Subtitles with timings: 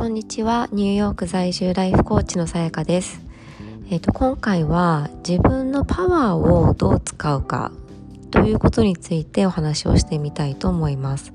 [0.00, 0.66] こんにちは。
[0.72, 3.20] ニューヨーク在住ライフコーチのさやかです。
[3.90, 7.70] えっ、ー、と今回は自分のパワーをどう使うか
[8.30, 11.34] ということについてお話をしてみたいと思います。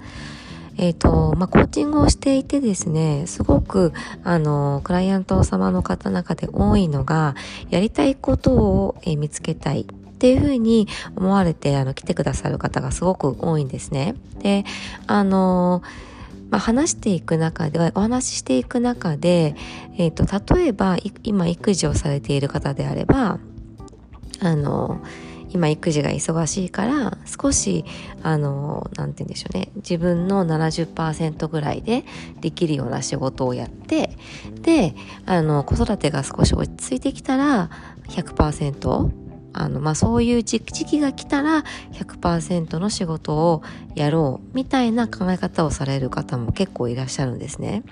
[0.78, 3.94] えーとまあ、コーチングをしていてですねすごく
[4.24, 7.36] あのクライアント様の方の中で多いのが
[7.70, 9.82] やりたいことを、えー、見つけたい。
[9.82, 10.88] っていうふうに
[11.18, 14.16] 思われてあの来てくださる方がすごく多いんですね。
[14.40, 14.66] で
[15.06, 16.15] あのー
[16.56, 19.58] まあ、話していく中ではお話ししていく中で、
[19.98, 20.24] えーと、
[20.56, 23.40] 例えば今育児をされている方であれば
[24.40, 25.04] あの
[25.50, 27.84] 今育児が忙しいから少し
[28.24, 32.06] あのなんて言うんでしょうね自分の70%ぐらいで
[32.40, 34.18] できるような仕事をやって
[34.62, 37.70] であの子育てが少し落ち着いてきたら
[38.08, 39.25] 100%
[39.58, 41.64] あの、まあ、そういう時期が来たら
[41.94, 43.64] 100%の仕事を
[43.96, 47.84] やろうみたいな考え方をされる方も結構いらっしゃるんですね。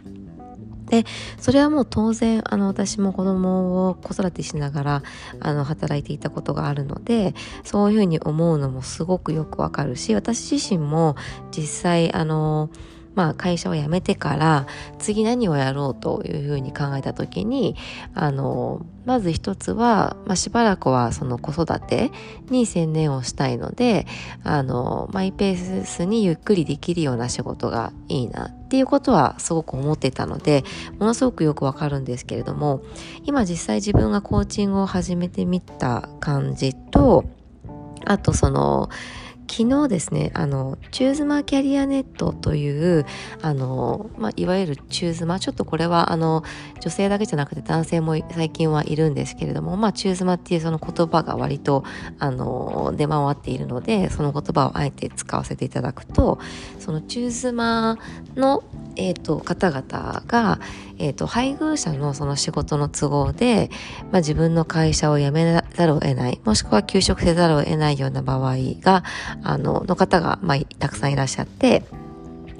[0.86, 1.06] で
[1.40, 5.04] それはもう当然あの私も子供を子育てしながら
[5.40, 11.16] あの働いていたことがあるのでそういうふうに思うのもすごくよくわかるし私自身も
[11.52, 12.70] 実際あの
[13.16, 14.68] まあ、会社を辞めてから
[15.00, 17.76] 次何をやろうというふうに考えた時に
[18.14, 22.12] あのまず一つは、まあ、しばらくはその子育て
[22.50, 24.08] に専念をしたいので
[24.44, 30.64] あのマイペースにゆっくりできるような仕事がいいなっていうことはすごく思ってたので
[31.00, 32.82] ものすごくよくわかるんですけれども
[33.24, 37.26] 今実際自分がコーチングを始めてみた感じと
[38.06, 38.90] あとその
[39.56, 43.06] 昨日ですねあのチューズマキャリアネットという
[43.44, 46.44] あの、まあ、いわゆるチューズマちょっとこれはあの
[46.80, 51.84] 女性だけじゃなくて男性も最近はいるんですけれども、まあ、チューズマっていうその言葉が割と
[52.18, 56.40] あの出回っているのでその言葉をあえて使わせていただくと
[56.80, 58.00] そのチューズマ
[58.36, 58.64] の、
[58.96, 60.60] えーと、方々が、
[60.98, 63.70] えーと、配偶者のその仕事の都合で、
[64.12, 66.40] まあ、自分の会社を辞めざるを得ない。
[66.44, 69.04] もしくは休職せざるを得ないような場合が
[69.44, 71.84] あのの方が、まあ、たくさんいらっしゃって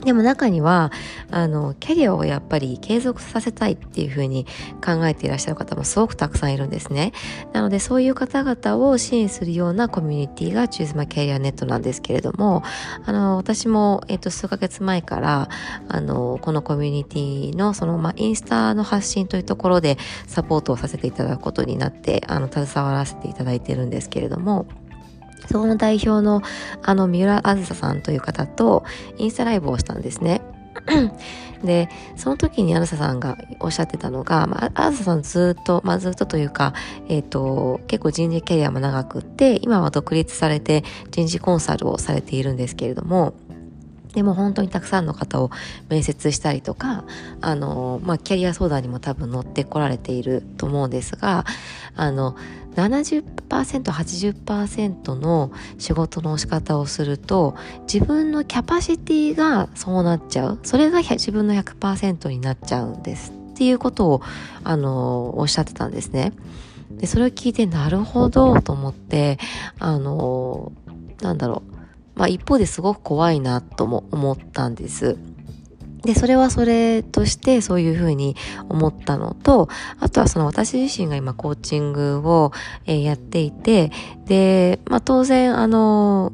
[0.06, 0.92] でも中には
[1.32, 4.46] あのキャリアをやっぱり継続させたいっていうふうに
[4.84, 7.14] 考えていらっしゃる方もすごくたくさんいるんですね。
[7.54, 12.64] なのでそういう方々を支援するようなコミュニティがチューズマキャリアネットなんですけれども
[13.06, 15.50] あの私も、えっと、数ヶ月前から
[15.88, 19.98] あのこのコミュニティのその、ま、インスタの発信というところで
[20.28, 24.66] サポートをさせていただくことになってあの携わらせていただいてるんですけれども
[25.52, 26.42] そこの代表の
[26.82, 28.84] あの三浦あずささんという方と
[29.18, 30.42] インスタライブをしたんですね。
[31.64, 36.74] で、その時にあずささんがおっしゃってたのが、まあ、あずささんずっと、まあずっとというか、
[37.08, 43.34] えっ、ー、と、結構人事キャリアも長くって、今は独立されて人事コンサルをされているんですけれども、
[44.14, 45.52] でも本当にたくさんの方を
[45.90, 47.04] 面接したりとか、
[47.42, 51.46] あの、まあ、キャリア相談にも多分乗ってこられていると思うんですが、
[51.96, 52.36] あの、
[52.76, 53.34] 70%
[53.92, 57.56] 80%の仕事の仕方をすると
[57.92, 64.22] 自分のキャパシティがそうなっちゃうそれが自分の100%になっちゃうんですっていうことを
[64.64, 66.34] あのおっしゃってたんですね。
[66.92, 69.40] でそれを聞いてなるほどと思って
[69.80, 70.72] あの
[71.22, 71.73] なんだろう
[72.16, 75.18] まあ一方ですごく怖いなとも思ったんです。
[76.04, 78.36] で、それはそれとしてそういうふうに
[78.68, 79.70] 思ったのと、
[80.00, 82.52] あとはその私自身が今コーチングを、
[82.86, 83.92] やっていて、
[84.26, 86.34] で、まあ当然あの、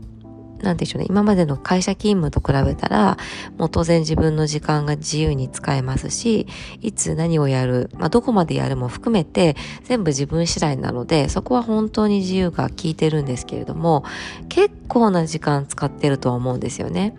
[0.62, 3.18] なんでしょうね、今までの会社勤務と比べたら、
[3.58, 6.47] もう当然自分の時間が自由に使えますし、
[6.81, 14.03] いつ何をやる、まあ、どこまでやるも含めて、全部自分次第なので、そこは本当に自由が効いてるんですけれども、
[14.50, 17.16] 結構な時間使ってるとは思うんですよね。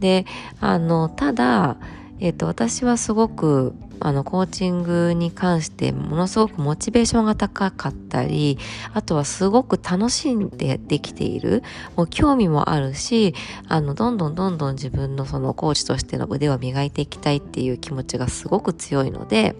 [0.00, 0.26] で
[0.60, 1.76] あのただ、
[2.20, 8.58] えーと、私はすごくあのコーチングに関してものすごくモチベーションが高かったり
[8.92, 11.62] あとはすごく楽しんでできている
[11.96, 13.34] もう興味もあるし
[13.66, 19.56] あのどんどんどんどん自分のそのコーチとしての腕を磨いていきたいっていう気持ちがすごく強いので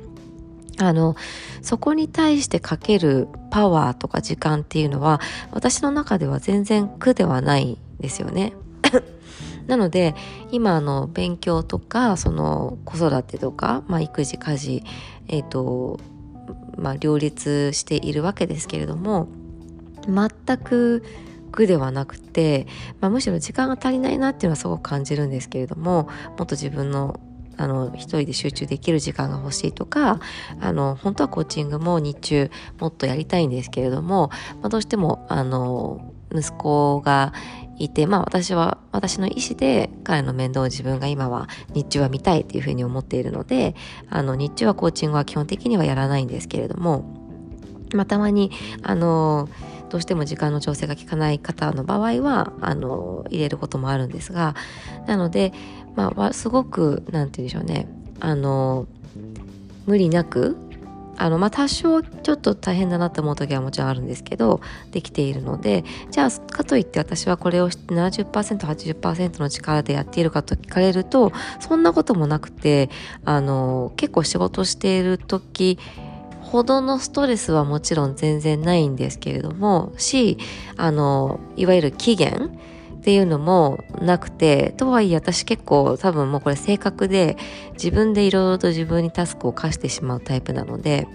[0.76, 1.16] あの
[1.62, 5.22] そこに対してかけるパワーとか時間っていうのは
[5.52, 8.52] 私の中では全然苦ではないんですよね。
[9.66, 10.14] なので
[10.50, 14.82] 今の勉強とかその子育てとか、まあ、育児家事
[15.28, 15.98] え、ー、と
[16.76, 19.28] まあ両立しているわけですけれども
[20.06, 21.02] 全く
[21.50, 22.66] 苦ではなくて、
[23.00, 27.20] まあ、むしろ時間が足りないなっていうのはすごく感じるんですけれどももっと自分の
[27.56, 30.18] あの一人で集中できる時間が欲しいとか
[30.60, 32.50] あの本当はコーチングも日中
[32.80, 37.32] もっとやりたいんですけれども、まあ、どうしてもあの息子が
[37.78, 43.74] いて、まあ私は、私の意思で彼の面倒を自分が今は日中は見たいっていうふうに思っているので、
[44.10, 47.04] あの日中はコーチングは基本的にはやらないんですけれども、
[47.94, 48.50] まあたまに、
[48.82, 49.48] あの、
[49.90, 54.54] どうしても時間の調整が効かない方の場合は、あの、入れることもあるんですが、
[55.06, 55.52] なので、
[55.94, 57.88] まあ、すごく、なんて言うんでしょうね、
[58.20, 58.86] あの、
[59.86, 60.56] 無理なく
[61.16, 72.90] あのまあ多少ちょっと大変だなって思う時はもちろんあるんですけどできているのでじゃあかといって私はこれを 70%80% の力でやっているかと聞かれるとそんなこともなくて
[73.24, 75.78] あの結構仕事している時
[76.40, 80.38] ほどのストレスはもちろん全然ないんですけれどもし
[80.76, 82.58] あのいわゆる期限
[83.04, 87.36] っていうのもなくてとはいえ私結構多分もうこれ性格で
[87.74, 91.06] 自分でいろいろと自分にタスクを課してしまうタイプなので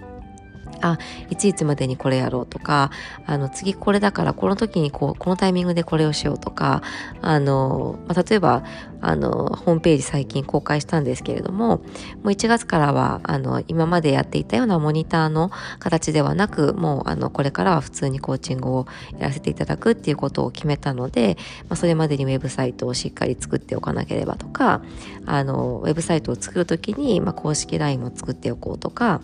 [0.81, 0.97] あ
[1.29, 2.91] いついつまでにこれやろうとか
[3.25, 6.81] あの次これだからこの時にこうこのタイミングでこれをしようとか
[7.21, 8.63] あの、まあ、例えば
[9.01, 11.81] あのホームページ最近公開したんですけれどもも
[12.25, 21.37] う1月からはあの今までやっていたようなモニターの形ではなくもうあのこれからは普通にコーチングをやらせていただくっていうことを決めたので、
[21.69, 24.81] まあ、それまでにウェブサイトをしっかり作っておかなければとか
[25.25, 29.21] あのウェブサイトを作る時に、まあ、公式 LINE も作っておこうとか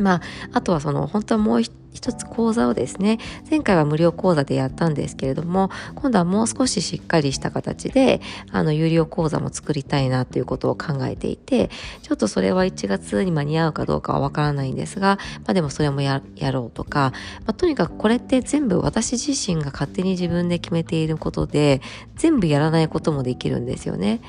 [0.00, 0.20] まあ、
[0.52, 1.62] あとはその本当はもう
[1.94, 3.18] 一つ講座をですね
[3.48, 8.20] 前回は無料講座でやったんですけれども今度はもう少ししっかりした形で
[8.50, 11.70] あの有料講座も作りたいなということを考えていて
[12.02, 16.20] ちょっとそれは1月に間に合うかどうかはわからないんですが、まあ、でもそれもや
[16.50, 21.80] ろうとか、まあ、とにかくこれって全部私自身が勝手に自分で決めていることで
[22.16, 24.20] 全部やらないこともできるんですよね。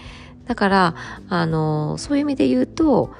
[0.46, 0.96] だから、
[1.30, 3.14] あの、そういう意味で言うと、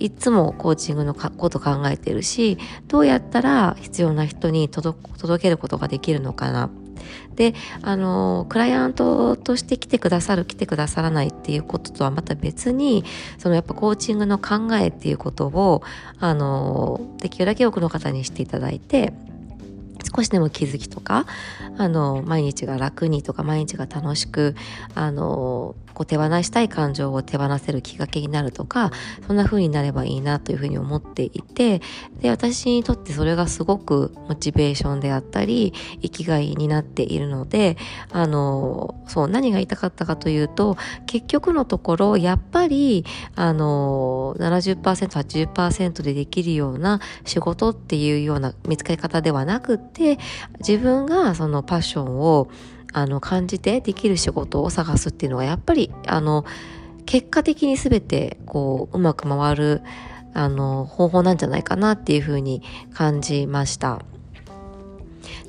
[0.00, 2.58] いつもコーチングのこと考えてるし
[2.88, 4.98] どうやったら必要な人に届
[5.38, 6.70] けることができるのかな。
[7.34, 13.04] であのクライアントとして来てくださる来てくださらないっていうこととはまた別に
[13.38, 15.82] そのやっぱコーチングの考えっていうことを
[16.18, 19.14] あのできるだけ多くの方にしていただいて
[20.14, 21.26] 少しでも気づきとか
[21.78, 24.54] あの毎日が楽にとか毎日が楽しく
[24.94, 28.90] あのこう手放したい感情を手放せるきっかけになるとか
[29.26, 31.80] そんな風になればいいなというふうに思っていて
[32.20, 35.72] で私にとってそれがすごくモチベーションであったり
[36.02, 37.76] 生きがいになっているので
[38.12, 40.76] あのそう何が言いたかったかというと
[41.06, 43.04] 結局のところやっぱり
[43.34, 49.99] あの 70%80% でできるような仕事っていうような見つかり方ではなくって
[50.58, 52.48] 自分がそのパッションを
[52.92, 56.44] あの感じてできる仕事を探すっていうのはやっぱりあの
[57.06, 59.82] 結果的に全てこううまく回る
[60.32, 62.62] あの方法なんじゃないかなっていうふうに
[62.94, 64.02] 感じました。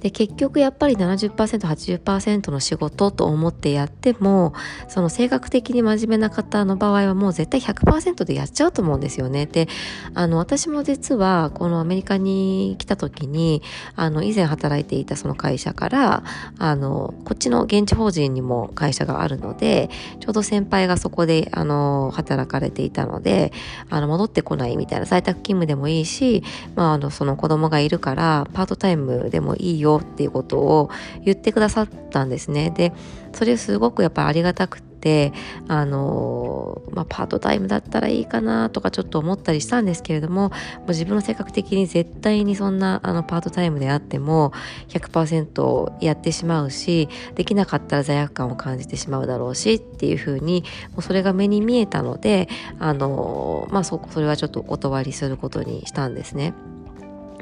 [0.02, 4.54] で結局やっぱり 70%80% の仕事と思ってやっても
[4.88, 9.46] その性格的に真面目な方の場合はもう絶対100%でやっちゃうと思うんですよね。
[9.46, 9.68] で
[10.16, 13.62] あの私も実はこのアメリカに来た時に
[13.96, 16.24] あの以前働いていたその会社から
[16.58, 19.90] あのこっちの現地法人にも会社があるので
[20.20, 23.54] ちょうど先輩がそこであの働かれていたので
[23.90, 26.44] あの戻ってこないみたいな在宅勤務でもいいし、
[26.76, 30.90] まあ、あのその子供がいるからパートタイムでもいいよよっていうことを
[31.24, 32.72] 言ってくださったんですね。
[32.72, 32.94] で、
[33.34, 35.34] それすごくやっぱありがたくて、
[35.68, 40.52] あの、まあ、パートタイムだったらいいかなとかちょっと思ったりしたんですけれども、も
[40.88, 44.54] う自分の性格的に絶対にそんなあのパートタイムであっても
[44.90, 52.48] 100%やってしまうし、できなかったら罪悪感を感じてしまうだろうしっていうふうに、もうそれが目に見えたので、
[52.80, 56.54] あの、まあ、そ、それはちょっとお断りすることにしたんですね。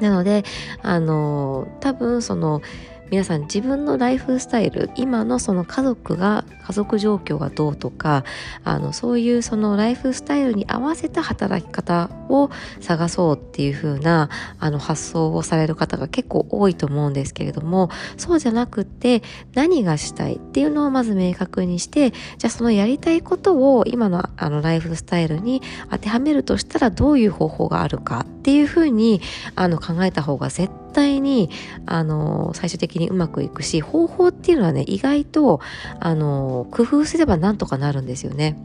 [0.00, 0.44] なので、
[0.82, 2.62] あの、多分その、
[3.10, 8.24] 皆さん自分のライフスタイル今のその家族が家族状況がどうとか
[8.62, 12.50] あのそういうそのライフスタイルに合わせた働き方を
[12.80, 19.22] 探そうっていう風なあの発想をされる方が結構多いと思うんですけれどもそうじゃなくって
[19.54, 29.20] 何がしたいっていうのをまず明確にしてじゃあそのやりたいことを今のあのライフスタイルに当てはめるとしたらどういう方法があるかっていう風に
[29.56, 31.50] あの考えた方が絶対に
[31.86, 35.60] あの最終的にうまくいくし方法っていうのはね意外と
[35.98, 38.56] あの工夫すればなんとかなるんですよね。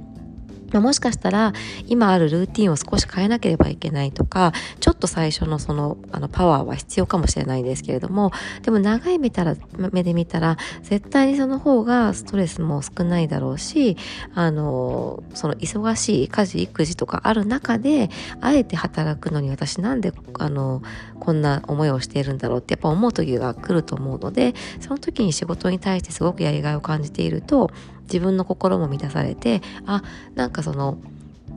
[0.71, 1.53] ま、もしかしたら
[1.87, 8.31] 今あるルーティンを少し変えなければいけないとかちょっと最初のそのあのパワーは必要かもしれないですけれども
[8.63, 13.97] でも長い目たら目で見たら絶対にその方がストレスも少ないだろうし
[14.33, 18.09] あのその忙しい家事育児とかある中で
[18.41, 20.81] あえて働くのに私なんであの
[21.19, 27.71] こんな思いをしているんだろうってやっぱ思う時が来ると思うのでその時に仕事に対してすごくやりがいを感じていると
[28.05, 30.03] 自分の心も満たされてあ
[30.35, 30.97] なんかその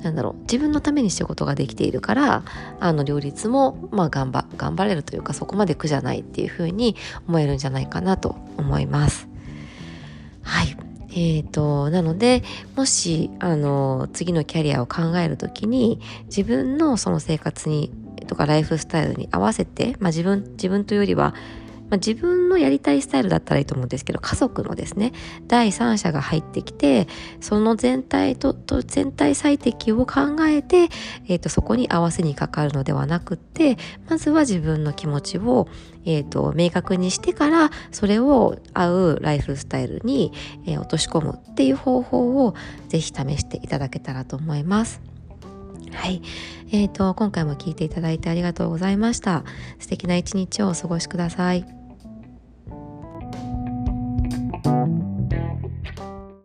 [0.02, 2.44] なんだろう自分のために仕事ができているから
[2.78, 9.28] あの両立もまあ頑張頑張れるというかそこまで苦じゃないっていうふうに思えるんじゃないかなと思います。
[10.42, 10.76] はい
[11.10, 12.42] えーと、なので
[12.76, 17.90] もしあの次のキャリアを考える時に自分のその生活に
[18.26, 21.34] とかライフスタイルに合わせて、まあ、自分自分というよりは
[21.90, 25.12] まあ、自分のやりたいスタイルだったらいいと思うんですけど家族のですね
[25.46, 27.08] 第三者が入ってきて
[27.40, 30.88] その全体とと全体最適を考えて、
[31.28, 33.76] えーと、そこに合わせにかかるのではなくって
[34.08, 35.68] まずは自分の気持ちを、
[36.04, 40.32] えーと、明確にしてからそれを合うライフスタイルに、
[40.66, 42.54] えー、落とし込むっていう方法を
[42.88, 45.00] ぜひ試していただけたらと思います。
[45.92, 46.22] はい。
[46.70, 49.44] えっ、ー、と、今回も聞いていただいてありがとうございました。
[49.78, 51.77] 素敵な一日をお過ごしください。